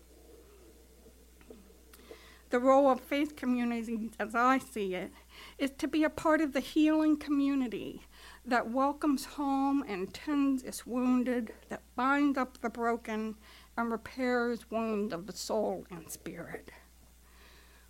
The 2.52 2.60
role 2.60 2.90
of 2.90 3.00
faith 3.00 3.34
communities, 3.34 4.10
as 4.20 4.34
I 4.34 4.58
see 4.58 4.94
it, 4.94 5.10
is 5.56 5.70
to 5.78 5.88
be 5.88 6.04
a 6.04 6.10
part 6.10 6.42
of 6.42 6.52
the 6.52 6.60
healing 6.60 7.16
community 7.16 8.02
that 8.44 8.70
welcomes 8.70 9.24
home 9.24 9.82
and 9.88 10.12
tends 10.12 10.62
its 10.62 10.86
wounded, 10.86 11.54
that 11.70 11.80
binds 11.96 12.36
up 12.36 12.60
the 12.60 12.68
broken, 12.68 13.36
and 13.74 13.90
repairs 13.90 14.70
wounds 14.70 15.14
of 15.14 15.26
the 15.26 15.32
soul 15.32 15.86
and 15.90 16.10
spirit. 16.10 16.70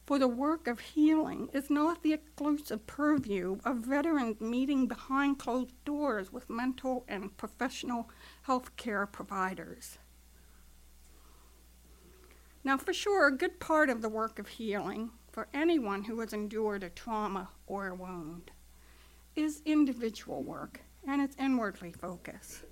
For 0.06 0.20
the 0.20 0.28
work 0.28 0.68
of 0.68 0.78
healing 0.78 1.48
is 1.52 1.68
not 1.68 2.04
the 2.04 2.12
exclusive 2.12 2.86
purview 2.86 3.58
of 3.64 3.78
veterans 3.78 4.40
meeting 4.40 4.86
behind 4.86 5.40
closed 5.40 5.74
doors 5.84 6.32
with 6.32 6.48
mental 6.48 7.04
and 7.08 7.36
professional 7.36 8.08
health 8.42 8.76
care 8.76 9.06
providers. 9.06 9.98
Now, 12.64 12.76
for 12.76 12.92
sure, 12.92 13.26
a 13.26 13.36
good 13.36 13.58
part 13.58 13.90
of 13.90 14.02
the 14.02 14.08
work 14.08 14.38
of 14.38 14.46
healing 14.46 15.10
for 15.32 15.48
anyone 15.52 16.04
who 16.04 16.20
has 16.20 16.32
endured 16.32 16.84
a 16.84 16.90
trauma 16.90 17.48
or 17.66 17.88
a 17.88 17.94
wound 17.94 18.50
is 19.34 19.62
individual 19.64 20.42
work 20.42 20.80
and 21.06 21.20
it's 21.20 21.36
inwardly 21.38 21.92
focused. 21.92 22.64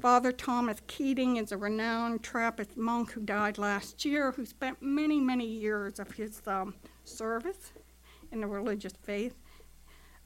Father 0.00 0.32
Thomas 0.32 0.82
Keating 0.86 1.36
is 1.36 1.52
a 1.52 1.56
renowned 1.56 2.22
Trappist 2.22 2.76
monk 2.76 3.12
who 3.12 3.20
died 3.20 3.56
last 3.56 4.04
year, 4.04 4.32
who 4.32 4.44
spent 4.44 4.82
many, 4.82 5.20
many 5.20 5.46
years 5.46 5.98
of 5.98 6.10
his 6.12 6.42
um, 6.46 6.74
service 7.04 7.72
in 8.32 8.40
the 8.40 8.46
religious 8.46 8.92
faith 9.02 9.36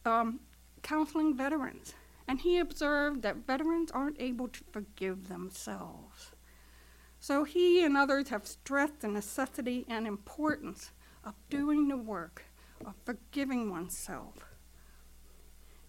um, 0.05 0.41
counseling 0.83 1.37
veterans. 1.37 1.95
And 2.27 2.41
he 2.41 2.59
observed 2.59 3.23
that 3.23 3.47
veterans 3.47 3.91
aren't 3.91 4.21
able 4.21 4.49
to 4.49 4.65
forgive 4.73 5.29
themselves. 5.29 6.33
So 7.21 7.45
he 7.45 7.85
and 7.85 7.97
others 7.97 8.29
have 8.29 8.47
stressed 8.47 9.01
the 9.01 9.09
necessity 9.09 9.85
and 9.89 10.07
importance 10.07 10.93
of 11.25 11.35
doing 11.51 11.89
the 11.89 11.97
work 11.97 12.45
of 12.85 12.95
forgiving 13.05 13.71
oneself, 13.71 14.55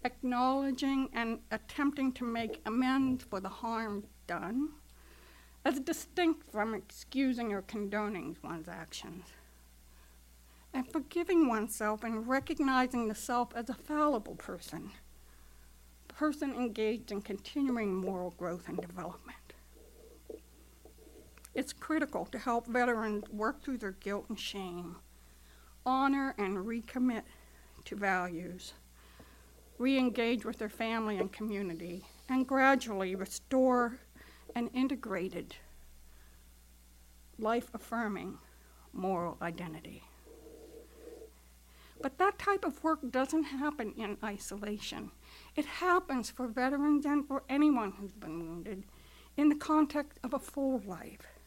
acknowledging 0.04 1.08
and 1.12 1.38
attempting 1.50 2.12
to 2.12 2.24
make 2.24 2.60
amends 2.66 3.24
for 3.24 3.40
the 3.40 3.48
harm 3.48 4.04
done, 4.26 4.70
as 5.64 5.78
distinct 5.80 6.50
from 6.50 6.74
excusing 6.74 7.52
or 7.52 7.62
condoning 7.62 8.36
one's 8.42 8.68
actions. 8.68 9.26
And 10.72 10.90
forgiving 10.90 11.48
oneself 11.48 12.04
and 12.04 12.28
recognizing 12.28 13.08
the 13.08 13.14
self 13.14 13.54
as 13.54 13.68
a 13.68 13.74
fallible 13.74 14.36
person, 14.36 14.92
person 16.08 16.54
engaged 16.54 17.10
in 17.12 17.22
continuing 17.22 17.94
moral 17.94 18.30
growth 18.30 18.68
and 18.68 18.80
development. 18.80 19.39
It's 21.52 21.72
critical 21.72 22.26
to 22.26 22.38
help 22.38 22.66
veterans 22.66 23.28
work 23.28 23.62
through 23.62 23.78
their 23.78 23.92
guilt 23.92 24.26
and 24.28 24.38
shame, 24.38 24.96
honor 25.84 26.34
and 26.38 26.58
recommit 26.58 27.22
to 27.86 27.96
values, 27.96 28.74
re 29.76 29.98
engage 29.98 30.44
with 30.44 30.58
their 30.58 30.68
family 30.68 31.18
and 31.18 31.32
community, 31.32 32.06
and 32.28 32.46
gradually 32.46 33.16
restore 33.16 33.98
an 34.54 34.68
integrated, 34.68 35.56
life 37.38 37.68
affirming 37.74 38.38
moral 38.92 39.36
identity. 39.42 40.04
But 42.00 42.18
that 42.18 42.38
type 42.38 42.64
of 42.64 42.82
work 42.82 43.00
doesn't 43.10 43.44
happen 43.44 43.92
in 43.96 44.16
isolation. 44.24 45.10
It 45.56 45.66
happens 45.66 46.30
for 46.30 46.46
veterans 46.46 47.04
and 47.04 47.26
for 47.26 47.42
anyone 47.48 47.92
who's 47.92 48.12
been 48.12 48.38
wounded 48.38 48.84
in 49.36 49.48
the 49.48 49.56
context 49.56 50.18
of 50.22 50.32
a 50.32 50.38
full 50.38 50.80
life. 50.86 51.39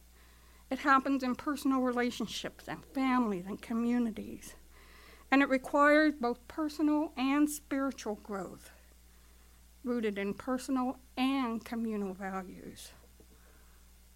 It 0.74 0.80
happens 0.80 1.22
in 1.22 1.36
personal 1.36 1.82
relationships 1.82 2.68
and 2.68 2.84
families 2.96 3.46
and 3.48 3.62
communities. 3.62 4.56
And 5.30 5.44
it 5.44 5.50
requires 5.50 6.16
both 6.20 6.48
personal 6.48 7.14
and 7.16 7.48
spiritual 7.48 8.16
growth, 8.16 8.72
rooted 9.84 10.18
in 10.18 10.34
personal 10.34 10.98
and 11.16 11.64
communal 11.64 12.16
values. 12.16 12.90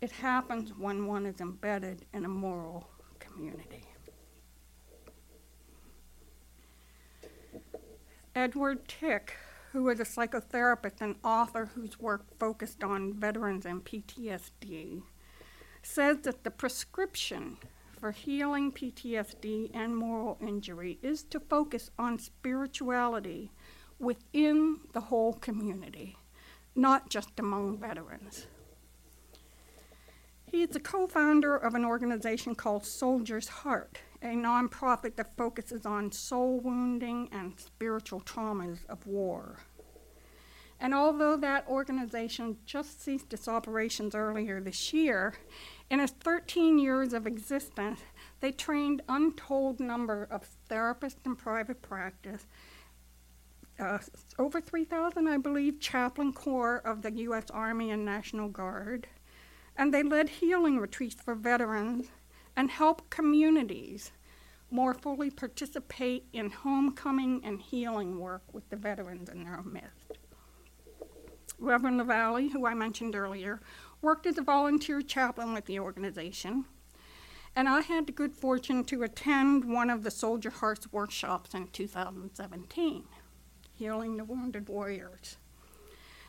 It 0.01 0.11
happens 0.11 0.75
when 0.75 1.05
one 1.05 1.27
is 1.27 1.41
embedded 1.41 2.05
in 2.11 2.25
a 2.25 2.27
moral 2.27 2.89
community. 3.19 3.83
Edward 8.33 8.87
Tick, 8.87 9.35
who 9.73 9.87
is 9.89 9.99
a 9.99 10.05
psychotherapist 10.05 11.01
and 11.01 11.17
author 11.23 11.67
whose 11.75 11.99
work 11.99 12.25
focused 12.39 12.83
on 12.83 13.13
veterans 13.13 13.67
and 13.67 13.85
PTSD, 13.85 15.03
says 15.87 16.17
that 16.23 16.43
the 16.43 16.51
prescription 16.51 17.57
for 17.99 18.11
healing 18.11 18.71
PTSD 18.71 19.71
and 19.73 19.95
moral 19.95 20.37
injury 20.41 20.99
is 21.01 21.23
to 21.23 21.39
focus 21.39 21.89
on 21.97 22.19
spirituality 22.19 23.51
within 23.97 24.79
the 24.93 24.99
whole 24.99 25.33
community, 25.33 26.17
not 26.75 27.09
just 27.09 27.39
among 27.39 27.77
veterans. 27.79 28.47
He 30.45 30.61
is 30.61 30.69
the 30.69 30.79
co 30.79 31.07
founder 31.07 31.55
of 31.55 31.73
an 31.73 31.85
organization 31.85 32.53
called 32.53 32.85
Soldier's 32.85 33.47
Heart, 33.47 33.99
a 34.21 34.27
nonprofit 34.27 35.15
that 35.15 35.35
focuses 35.35 35.85
on 35.85 36.11
soul 36.11 36.59
wounding 36.59 37.29
and 37.31 37.59
spiritual 37.59 38.21
traumas 38.21 38.85
of 38.87 39.05
war. 39.07 39.59
And 40.79 40.93
although 40.93 41.35
that 41.37 41.67
organization 41.67 42.57
just 42.65 43.01
ceased 43.01 43.33
its 43.33 43.47
operations 43.47 44.13
earlier 44.13 44.61
this 44.61 44.93
year, 44.93 45.33
in 45.89 45.99
its 45.99 46.11
13 46.11 46.77
years 46.77 47.13
of 47.13 47.25
existence, 47.25 48.01
they 48.39 48.51
trained 48.51 49.01
untold 49.07 49.79
number 49.79 50.27
of 50.29 50.47
therapists 50.69 51.25
in 51.25 51.35
private 51.35 51.81
practice, 51.81 52.45
uh, 53.79 53.99
over 54.39 54.59
3,000, 54.59 55.27
I 55.27 55.37
believe, 55.37 55.79
chaplain 55.79 56.33
corps 56.33 56.81
of 56.85 57.03
the 57.03 57.11
U.S. 57.11 57.45
Army 57.51 57.91
and 57.91 58.03
National 58.03 58.49
Guard, 58.49 59.07
and 59.77 59.93
they 59.93 60.03
led 60.03 60.29
healing 60.29 60.79
retreats 60.79 61.21
for 61.21 61.35
veterans 61.35 62.07
and 62.55 62.71
help 62.71 63.09
communities 63.09 64.11
more 64.69 64.93
fully 64.93 65.29
participate 65.29 66.25
in 66.33 66.49
homecoming 66.49 67.41
and 67.45 67.61
healing 67.61 68.19
work 68.19 68.41
with 68.51 68.69
the 68.69 68.75
veterans 68.75 69.29
in 69.29 69.43
their 69.43 69.61
midst. 69.63 70.17
Reverend 71.59 71.97
LaValle, 71.97 72.49
who 72.49 72.67
I 72.67 72.73
mentioned 72.73 73.15
earlier, 73.15 73.61
worked 74.01 74.25
as 74.25 74.37
a 74.37 74.43
volunteer 74.43 75.01
chaplain 75.01 75.53
with 75.53 75.65
the 75.65 75.79
organization, 75.79 76.65
and 77.55 77.67
I 77.67 77.81
had 77.81 78.07
the 78.07 78.11
good 78.11 78.33
fortune 78.33 78.83
to 78.85 79.03
attend 79.03 79.65
one 79.65 79.89
of 79.89 80.03
the 80.03 80.11
Soldier 80.11 80.49
Hearts 80.49 80.91
workshops 80.91 81.53
in 81.53 81.67
2017, 81.67 83.03
Healing 83.73 84.17
the 84.17 84.23
Wounded 84.23 84.69
Warriors 84.69 85.37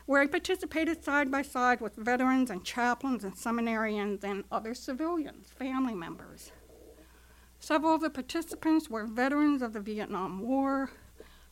where 0.09 0.23
I 0.23 0.25
participated 0.25 1.03
side 1.03 1.29
by 1.29 1.43
side 1.43 1.81
with 1.81 1.95
veterans 1.95 2.49
and 2.49 2.65
chaplains 2.65 3.23
and 3.23 3.35
seminarians 3.35 4.23
and 4.23 4.43
other 4.51 4.73
civilians, 4.73 5.49
family 5.49 5.93
members. 5.93 6.51
Several 7.59 7.93
of 7.93 8.01
the 8.01 8.09
participants 8.09 8.89
were 8.89 9.05
veterans 9.05 9.61
of 9.61 9.73
the 9.73 9.79
Vietnam 9.79 10.41
War 10.41 10.89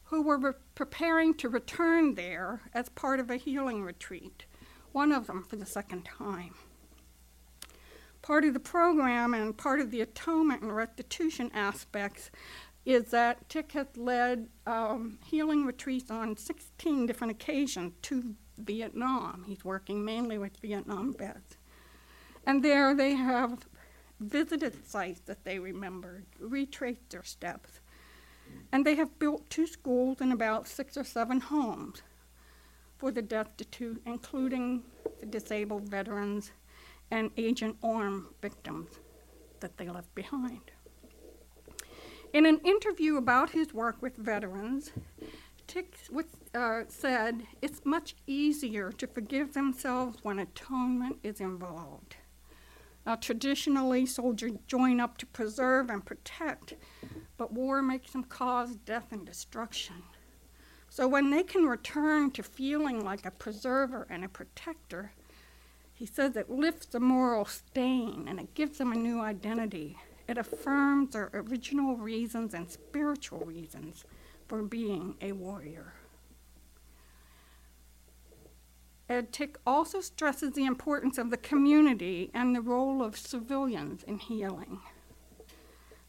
who 0.06 0.24
were 0.24 0.40
re- 0.40 0.54
preparing 0.74 1.36
to 1.36 1.50
return 1.50 2.16
there 2.16 2.62
as 2.74 2.90
part 2.90 3.20
of 3.20 3.30
a 3.30 3.36
healing 3.36 3.84
retreat, 3.84 4.47
one 4.98 5.12
of 5.12 5.28
them 5.28 5.44
for 5.44 5.58
the 5.58 5.66
second 5.66 6.04
time. 6.04 6.56
Part 8.24 8.44
of 8.46 8.56
the 8.56 8.60
program 8.60 9.36
and 9.36 9.56
part 9.56 9.80
of 9.80 9.92
the 9.92 10.02
atonement 10.02 10.64
and 10.64 10.76
restitution 10.76 11.52
aspects 11.54 12.32
is 12.84 13.12
that 13.12 13.48
Tick 13.48 13.74
has 13.74 13.86
led 13.96 14.48
um, 14.66 15.20
healing 15.24 15.68
retreats 15.68 16.10
on 16.10 16.36
16 16.36 17.06
different 17.06 17.30
occasions 17.30 17.94
to 18.02 18.34
Vietnam. 18.58 19.44
He's 19.46 19.64
working 19.64 20.04
mainly 20.04 20.40
with 20.40 20.58
Vietnam 20.64 21.14
vets. 21.14 21.58
And 22.48 22.66
there 22.66 22.96
they 22.96 23.14
have 23.14 23.68
visited 24.20 24.84
sites 24.84 25.22
that 25.28 25.44
they 25.44 25.60
remembered, 25.60 26.26
retraced 26.40 27.12
their 27.12 27.24
steps. 27.24 27.82
And 28.72 28.84
they 28.84 28.96
have 28.96 29.20
built 29.20 29.48
two 29.52 29.68
schools 29.68 30.22
and 30.22 30.34
about 30.34 30.68
six 30.68 30.98
or 30.98 31.04
seven 31.04 31.40
homes 31.40 32.02
for 32.98 33.12
the 33.12 33.22
destitute, 33.22 34.02
including 34.06 34.84
the 35.20 35.26
disabled 35.26 35.88
veterans 35.90 36.52
and 37.12 37.32
Agent 37.38 37.78
Orange 37.82 38.26
victims 38.42 38.90
that 39.60 39.78
they 39.78 39.88
left 39.88 40.14
behind. 40.16 40.72
In 42.34 42.46
an 42.46 42.60
interview 42.60 43.16
about 43.18 43.52
his 43.52 43.74
work 43.74 44.02
with 44.02 44.18
veterans, 44.18 44.92
Tick 45.66 45.98
uh, 46.54 46.84
said 46.88 47.44
it's 47.62 47.82
much 47.86 48.16
easier 48.26 48.92
to 48.92 49.08
forgive 49.08 49.54
themselves 49.54 50.20
when 50.24 50.40
atonement 50.40 51.18
is 51.24 51.40
involved. 51.40 52.18
Now, 53.06 53.16
traditionally, 53.16 54.06
soldiers 54.06 54.54
join 54.68 55.00
up 55.00 55.18
to 55.20 55.26
preserve 55.26 55.90
and 55.90 56.06
protect, 56.06 56.74
but 57.38 57.54
war 57.54 57.82
makes 57.82 58.12
them 58.12 58.26
cause 58.26 58.76
death 58.76 59.08
and 59.12 59.26
destruction. 59.26 60.04
So, 60.98 61.08
when 61.08 61.30
they 61.30 61.44
can 61.44 61.68
return 61.68 62.32
to 62.32 62.42
feeling 62.42 63.06
like 63.06 63.24
a 63.24 63.30
preserver 63.30 64.08
and 64.10 64.26
a 64.26 64.28
protector, 64.28 65.12
he 65.94 66.08
says 66.08 66.36
it 66.36 66.50
lifts 66.50 66.88
the 66.88 67.00
moral 67.00 67.46
stain 67.46 68.26
and 68.28 68.40
it 68.40 68.56
gives 68.56 68.80
them 68.80 68.92
a 68.92 68.96
new 68.96 69.22
identity. 69.22 70.00
It 70.28 70.40
affirms 70.40 71.14
their 71.14 71.30
original 71.36 71.98
reasons 71.98 72.56
and 72.56 72.68
spiritual 72.72 73.42
reasons 73.42 74.06
for 74.48 74.64
being 74.64 75.14
a 75.22 75.34
warrior. 75.34 75.94
Ed 79.08 79.32
Tick 79.32 79.60
also 79.68 80.02
stresses 80.02 80.54
the 80.54 80.66
importance 80.66 81.20
of 81.20 81.30
the 81.30 81.38
community 81.38 82.32
and 82.34 82.56
the 82.56 82.62
role 82.62 83.04
of 83.04 83.16
civilians 83.16 84.02
in 84.02 84.18
healing. 84.18 84.80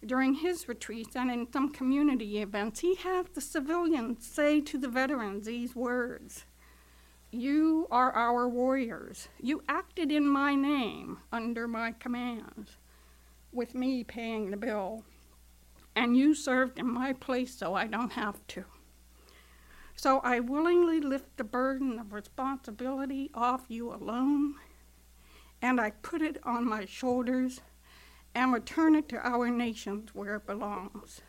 During 0.05 0.35
his 0.35 0.69
retreats 0.69 1.17
and 1.17 1.31
in 1.31 1.53
some 1.53 1.71
community 1.71 2.41
events, 2.41 2.81
he 2.81 2.95
has 2.97 3.27
the 3.35 3.41
civilians 3.41 4.27
say 4.27 4.61
to 4.61 4.79
the 4.79 4.89
veterans 4.89 5.47
these 5.47 5.75
words 5.75 6.45
You 7.31 7.87
are 7.91 8.13
our 8.13 8.49
warriors. 8.49 9.29
You 9.41 9.63
acted 9.69 10.13
in 10.13 10.29
my 10.29 10.55
name 10.55 11.19
under 11.33 11.67
my 11.67 11.93
commands, 11.93 12.77
with 13.53 13.75
me 13.75 14.05
paying 14.05 14.51
the 14.51 14.57
bill 14.57 15.05
and 15.99 16.17
you 16.17 16.33
served 16.33 16.79
in 16.79 16.89
my 16.89 17.13
place 17.13 17.53
so 17.53 17.75
I 17.75 17.89
don't 17.89 18.13
have 18.13 18.47
to. 18.49 18.65
So 19.97 20.21
I 20.21 20.39
willingly 20.39 21.01
lift 21.01 21.37
the 21.37 21.43
burden 21.43 21.99
of 21.99 22.13
responsibility 22.13 23.33
off 23.35 23.65
you 23.67 23.93
alone, 23.93 24.55
and 25.61 25.81
I 25.81 25.91
put 25.91 26.23
it 26.23 26.39
on 26.45 26.69
my 26.69 26.85
shoulders 26.85 27.63
and 28.35 28.53
return 28.53 28.95
it 28.95 29.09
to 29.09 29.27
our 29.27 29.49
nations 29.49 30.11
where 30.15 30.37
it 30.37 30.47
belongs. 30.47 31.21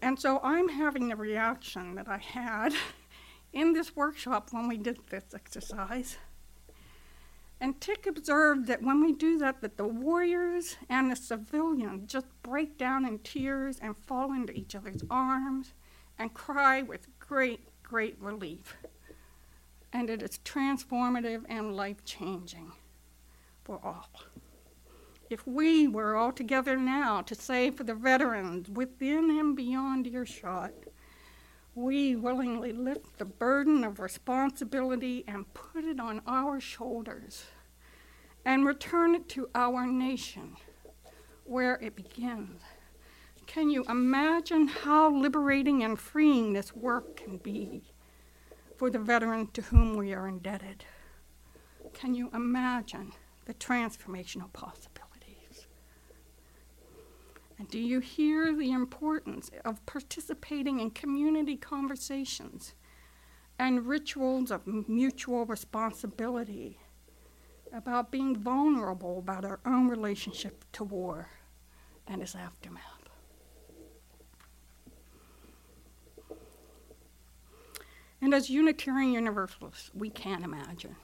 And 0.00 0.18
so 0.18 0.40
I'm 0.42 0.68
having 0.68 1.08
the 1.08 1.16
reaction 1.16 1.94
that 1.96 2.08
I 2.08 2.18
had 2.18 2.72
in 3.52 3.72
this 3.72 3.96
workshop 3.96 4.48
when 4.52 4.68
we 4.68 4.76
did 4.76 4.98
this 5.10 5.24
exercise. 5.34 6.18
And 7.60 7.80
Tick 7.80 8.06
observed 8.06 8.68
that 8.68 8.82
when 8.82 9.02
we 9.02 9.12
do 9.12 9.36
that, 9.38 9.60
that 9.62 9.76
the 9.76 9.86
warriors 9.86 10.76
and 10.88 11.10
the 11.10 11.16
civilians 11.16 12.10
just 12.10 12.26
break 12.42 12.78
down 12.78 13.04
in 13.04 13.18
tears 13.18 13.78
and 13.82 13.96
fall 13.96 14.32
into 14.32 14.52
each 14.52 14.76
other's 14.76 15.02
arms 15.10 15.74
and 16.18 16.32
cry 16.32 16.82
with 16.82 17.08
great, 17.18 17.66
great 17.82 18.16
relief. 18.20 18.76
And 19.92 20.08
it 20.08 20.22
is 20.22 20.38
transformative 20.44 21.44
and 21.48 21.74
life 21.74 22.04
changing 22.04 22.72
for 23.68 23.78
all. 23.84 24.08
If 25.28 25.46
we 25.46 25.86
were 25.86 26.16
all 26.16 26.32
together 26.32 26.78
now 26.78 27.20
to 27.20 27.34
say 27.34 27.70
for 27.70 27.84
the 27.84 27.94
veterans 27.94 28.70
within 28.70 29.28
and 29.38 29.54
beyond 29.54 30.06
earshot, 30.06 30.72
we 31.74 32.16
willingly 32.16 32.72
lift 32.72 33.18
the 33.18 33.26
burden 33.26 33.84
of 33.84 34.00
responsibility 34.00 35.22
and 35.28 35.52
put 35.52 35.84
it 35.84 36.00
on 36.00 36.22
our 36.26 36.58
shoulders 36.60 37.44
and 38.46 38.64
return 38.64 39.14
it 39.14 39.28
to 39.28 39.50
our 39.54 39.86
nation 39.86 40.56
where 41.44 41.74
it 41.82 41.94
begins. 41.94 42.62
Can 43.46 43.68
you 43.68 43.84
imagine 43.86 44.66
how 44.66 45.14
liberating 45.14 45.84
and 45.84 45.98
freeing 45.98 46.54
this 46.54 46.74
work 46.74 47.16
can 47.16 47.36
be 47.36 47.82
for 48.78 48.88
the 48.88 48.98
veteran 48.98 49.48
to 49.48 49.60
whom 49.60 49.94
we 49.94 50.14
are 50.14 50.26
indebted? 50.26 50.86
Can 51.92 52.14
you 52.14 52.30
imagine 52.32 53.12
the 53.48 53.54
transformational 53.54 54.52
possibilities? 54.52 55.66
And 57.58 57.66
do 57.68 57.78
you 57.80 57.98
hear 57.98 58.54
the 58.54 58.70
importance 58.70 59.50
of 59.64 59.84
participating 59.86 60.78
in 60.80 60.90
community 60.90 61.56
conversations 61.56 62.74
and 63.58 63.86
rituals 63.86 64.50
of 64.52 64.66
mutual 64.86 65.46
responsibility 65.46 66.78
about 67.72 68.12
being 68.12 68.36
vulnerable 68.36 69.18
about 69.18 69.46
our 69.46 69.60
own 69.64 69.88
relationship 69.88 70.64
to 70.72 70.84
war 70.84 71.30
and 72.06 72.20
its 72.20 72.34
aftermath? 72.36 72.82
And 78.20 78.34
as 78.34 78.50
Unitarian 78.50 79.12
Universalists, 79.12 79.90
we 79.94 80.10
can't 80.10 80.44
imagine. 80.44 80.96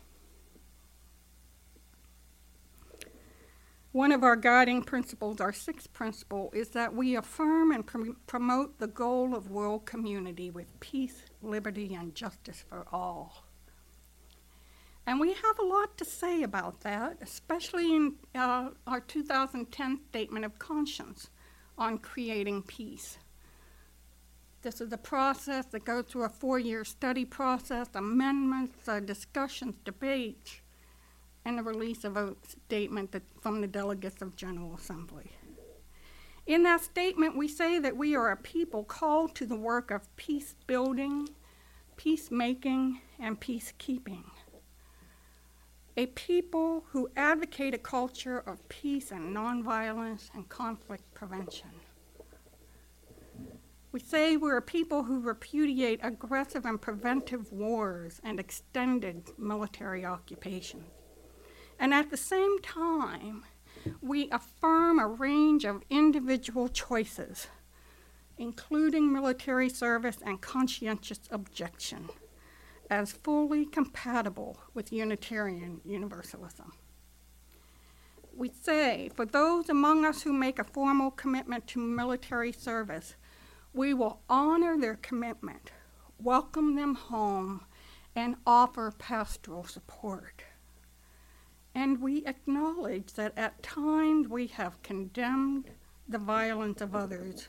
One 3.94 4.10
of 4.10 4.24
our 4.24 4.34
guiding 4.34 4.82
principles, 4.82 5.40
our 5.40 5.52
sixth 5.52 5.92
principle, 5.92 6.50
is 6.52 6.70
that 6.70 6.92
we 6.92 7.14
affirm 7.14 7.70
and 7.70 7.86
prom- 7.86 8.16
promote 8.26 8.80
the 8.80 8.88
goal 8.88 9.36
of 9.36 9.52
world 9.52 9.86
community 9.86 10.50
with 10.50 10.80
peace, 10.80 11.22
liberty, 11.40 11.94
and 11.94 12.12
justice 12.12 12.64
for 12.68 12.86
all. 12.90 13.44
And 15.06 15.20
we 15.20 15.32
have 15.34 15.58
a 15.60 15.64
lot 15.64 15.96
to 15.98 16.04
say 16.04 16.42
about 16.42 16.80
that, 16.80 17.18
especially 17.22 17.94
in 17.94 18.14
uh, 18.34 18.70
our 18.88 18.98
2010 18.98 20.00
Statement 20.08 20.44
of 20.44 20.58
Conscience 20.58 21.30
on 21.78 21.98
creating 21.98 22.64
peace. 22.64 23.18
This 24.62 24.80
is 24.80 24.92
a 24.92 24.98
process 24.98 25.66
that 25.66 25.84
goes 25.84 26.06
through 26.06 26.24
a 26.24 26.28
four 26.28 26.58
year 26.58 26.84
study 26.84 27.24
process, 27.24 27.86
amendments, 27.94 28.88
uh, 28.88 28.98
discussions, 28.98 29.76
debates, 29.84 30.62
and 31.44 31.58
the 31.58 31.62
release 31.62 32.04
of 32.04 32.16
a 32.16 32.34
statement 32.46 33.12
that, 33.12 33.22
from 33.40 33.60
the 33.60 33.66
delegates 33.66 34.22
of 34.22 34.36
General 34.36 34.74
Assembly. 34.74 35.32
In 36.46 36.62
that 36.64 36.82
statement, 36.82 37.36
we 37.36 37.48
say 37.48 37.78
that 37.78 37.96
we 37.96 38.14
are 38.14 38.30
a 38.30 38.36
people 38.36 38.84
called 38.84 39.34
to 39.36 39.46
the 39.46 39.56
work 39.56 39.90
of 39.90 40.14
peace 40.16 40.54
building, 40.66 41.28
peacemaking, 41.96 43.00
and 43.18 43.40
peacekeeping. 43.40 44.24
A 45.96 46.06
people 46.06 46.84
who 46.90 47.08
advocate 47.16 47.72
a 47.72 47.78
culture 47.78 48.38
of 48.40 48.68
peace 48.68 49.10
and 49.10 49.34
nonviolence 49.34 50.28
and 50.34 50.48
conflict 50.48 51.14
prevention. 51.14 51.70
We 53.92 54.00
say 54.00 54.36
we're 54.36 54.56
a 54.56 54.62
people 54.62 55.04
who 55.04 55.20
repudiate 55.20 56.00
aggressive 56.02 56.66
and 56.66 56.82
preventive 56.82 57.52
wars 57.52 58.20
and 58.24 58.40
extended 58.40 59.30
military 59.38 60.04
occupation. 60.04 60.82
And 61.78 61.92
at 61.92 62.10
the 62.10 62.16
same 62.16 62.60
time, 62.60 63.44
we 64.00 64.30
affirm 64.30 64.98
a 64.98 65.06
range 65.06 65.64
of 65.64 65.82
individual 65.90 66.68
choices, 66.68 67.48
including 68.38 69.12
military 69.12 69.68
service 69.68 70.18
and 70.24 70.40
conscientious 70.40 71.20
objection, 71.30 72.08
as 72.90 73.12
fully 73.12 73.66
compatible 73.66 74.58
with 74.72 74.92
Unitarian 74.92 75.80
Universalism. 75.84 76.72
We 78.36 78.50
say, 78.50 79.10
for 79.14 79.24
those 79.24 79.68
among 79.68 80.04
us 80.04 80.22
who 80.22 80.32
make 80.32 80.58
a 80.58 80.64
formal 80.64 81.10
commitment 81.10 81.66
to 81.68 81.78
military 81.78 82.52
service, 82.52 83.14
we 83.72 83.94
will 83.94 84.20
honor 84.28 84.78
their 84.78 84.96
commitment, 84.96 85.70
welcome 86.18 86.74
them 86.74 86.94
home, 86.94 87.64
and 88.16 88.36
offer 88.46 88.92
pastoral 88.98 89.64
support. 89.64 90.44
And 91.74 92.00
we 92.00 92.24
acknowledge 92.26 93.14
that 93.14 93.36
at 93.36 93.62
times 93.62 94.28
we 94.28 94.46
have 94.48 94.82
condemned 94.82 95.70
the 96.08 96.18
violence 96.18 96.80
of 96.80 96.94
others 96.94 97.48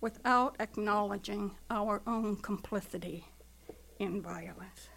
without 0.00 0.56
acknowledging 0.60 1.52
our 1.70 2.02
own 2.06 2.36
complicity 2.36 3.26
in 3.98 4.22
violence. 4.22 4.88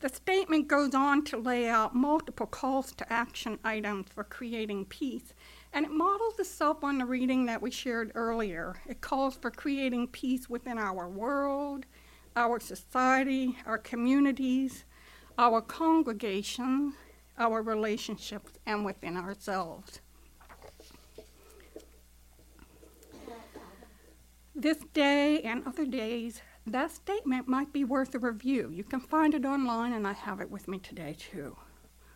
The 0.00 0.08
statement 0.10 0.68
goes 0.68 0.94
on 0.94 1.24
to 1.24 1.38
lay 1.38 1.66
out 1.66 1.94
multiple 1.94 2.46
calls 2.46 2.92
to 2.92 3.10
action 3.10 3.58
items 3.64 4.08
for 4.14 4.22
creating 4.22 4.84
peace 4.84 5.32
and 5.72 5.86
it 5.86 5.90
models 5.90 6.38
itself 6.38 6.84
on 6.84 6.98
the 6.98 7.04
reading 7.04 7.46
that 7.46 7.60
we 7.60 7.70
shared 7.70 8.12
earlier. 8.14 8.76
It 8.86 9.00
calls 9.00 9.34
for 9.34 9.50
creating 9.50 10.08
peace 10.08 10.48
within 10.48 10.78
our 10.78 11.08
world, 11.08 11.86
our 12.36 12.60
society, 12.60 13.56
our 13.66 13.78
communities, 13.78 14.84
our 15.38 15.60
congregation, 15.60 16.94
our 17.38 17.62
relationships, 17.62 18.52
and 18.66 18.84
within 18.84 19.16
ourselves. 19.16 20.00
This 24.54 24.78
day 24.92 25.40
and 25.42 25.66
other 25.66 25.84
days, 25.84 26.40
that 26.66 26.92
statement 26.92 27.48
might 27.48 27.72
be 27.72 27.84
worth 27.84 28.14
a 28.14 28.18
review. 28.18 28.70
You 28.72 28.84
can 28.84 29.00
find 29.00 29.34
it 29.34 29.44
online, 29.44 29.92
and 29.92 30.06
I 30.06 30.12
have 30.12 30.40
it 30.40 30.50
with 30.50 30.68
me 30.68 30.78
today, 30.78 31.16
too 31.18 31.56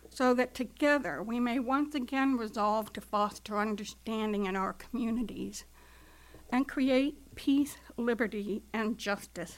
so 0.09 0.33
that 0.33 0.53
together 0.53 1.21
we 1.23 1.39
may 1.39 1.59
once 1.59 1.95
again 1.95 2.37
resolve 2.37 2.91
to 2.93 3.01
foster 3.01 3.57
understanding 3.57 4.45
in 4.45 4.55
our 4.55 4.73
communities 4.73 5.65
and 6.51 6.67
create 6.67 7.35
peace, 7.35 7.77
liberty, 7.95 8.63
and 8.73 8.97
justice 8.97 9.57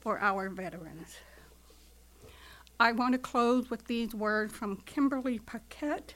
for 0.00 0.18
our 0.20 0.48
veterans. 0.48 1.16
I 2.80 2.92
want 2.92 3.12
to 3.12 3.18
close 3.18 3.70
with 3.70 3.86
these 3.86 4.14
words 4.14 4.54
from 4.54 4.76
Kimberly 4.82 5.40
Paquette, 5.40 6.14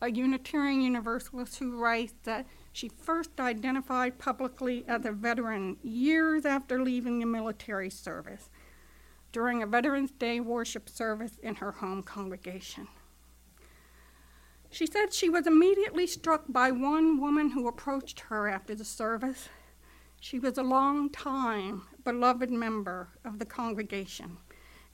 a 0.00 0.12
Unitarian 0.12 0.80
Universalist 0.80 1.58
who 1.58 1.76
writes 1.76 2.14
that 2.22 2.46
she 2.72 2.88
first 2.88 3.40
identified 3.40 4.20
publicly 4.20 4.84
as 4.86 5.04
a 5.04 5.10
veteran 5.10 5.76
years 5.82 6.46
after 6.46 6.80
leaving 6.80 7.18
the 7.18 7.26
military 7.26 7.90
service 7.90 8.48
during 9.32 9.60
a 9.60 9.66
Veterans 9.66 10.12
Day 10.12 10.38
worship 10.38 10.88
service 10.88 11.36
in 11.42 11.56
her 11.56 11.72
home 11.72 12.04
congregation. 12.04 12.86
She 14.70 14.86
said 14.86 15.12
she 15.12 15.28
was 15.28 15.48
immediately 15.48 16.06
struck 16.06 16.44
by 16.48 16.70
one 16.70 17.20
woman 17.20 17.50
who 17.50 17.66
approached 17.66 18.20
her 18.20 18.46
after 18.46 18.76
the 18.76 18.84
service. 18.84 19.48
She 20.20 20.38
was 20.38 20.58
a 20.58 20.62
long 20.62 21.10
time 21.10 21.82
beloved 22.04 22.50
member 22.50 23.08
of 23.24 23.40
the 23.40 23.46
congregation, 23.46 24.36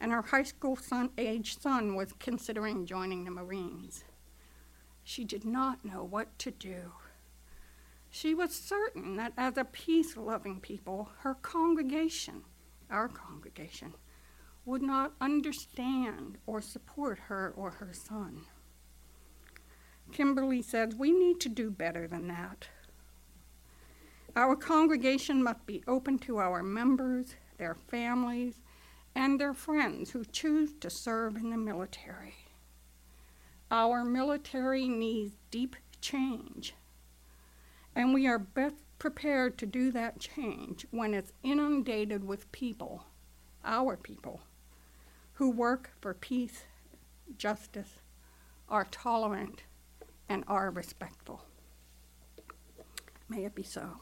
and 0.01 0.11
her 0.13 0.23
high 0.23 0.43
school 0.43 0.77
son, 0.77 1.11
age 1.19 1.59
son 1.59 1.95
was 1.95 2.15
considering 2.19 2.87
joining 2.87 3.25
the 3.25 3.31
Marines. 3.31 4.05
She 5.05 5.25
did 5.25 5.45
not 5.45 5.85
know 5.85 6.03
what 6.03 6.39
to 6.39 6.51
do. 6.51 6.93
She 8.09 8.35
was 8.35 8.55
certain 8.55 9.17
that 9.17 9.35
as 9.37 9.57
a 9.57 9.65
peace 9.65 10.17
loving 10.17 10.61
people, 10.61 11.11
her 11.19 11.35
congregation, 11.35 12.43
our 12.91 13.09
congregation, 13.09 13.95
would 14.65 14.83
not 14.83 15.13
understand 15.21 16.39
or 16.47 16.61
support 16.61 17.19
her 17.29 17.53
or 17.57 17.71
her 17.73 17.93
son. 17.93 18.43
Kimberly 20.13 20.63
says, 20.63 20.95
We 20.95 21.13
need 21.13 21.41
to 21.41 21.49
do 21.49 21.71
better 21.71 22.09
than 22.09 22.27
that. 22.29 22.69
Our 24.35 24.57
congregation 24.57 25.43
must 25.43 25.67
be 25.67 25.83
open 25.87 26.19
to 26.21 26.39
our 26.39 26.63
members, 26.63 27.35
their 27.59 27.75
families, 27.75 28.61
and 29.15 29.41
their 29.41 29.55
friends 29.55 30.11
who 30.11 30.25
choose 30.25 30.73
to 30.81 30.91
serve 30.91 31.37
in 31.37 31.51
the 31.51 31.57
military. 31.57 32.35
Our 33.71 34.05
military 34.05 34.89
needs 34.89 35.33
deep 35.51 35.77
change, 36.01 36.75
and 37.95 38.15
we 38.15 38.27
are 38.27 38.39
best 38.39 38.77
prepared 38.99 39.57
to 39.59 39.67
do 39.67 39.91
that 39.93 40.21
change 40.21 40.87
when 40.91 41.15
it's 41.15 41.33
inundated 41.43 42.25
with 42.25 42.51
people, 42.53 43.05
our 43.65 43.97
people, 43.97 44.43
who 45.35 45.51
work 45.51 45.91
for 46.01 46.15
peace, 46.15 46.65
justice, 47.39 48.01
are 48.69 48.87
tolerant, 48.91 49.63
and 50.29 50.45
are 50.47 50.71
respectful. 50.71 51.45
May 53.29 53.45
it 53.45 53.55
be 53.55 53.63
so. 53.63 54.01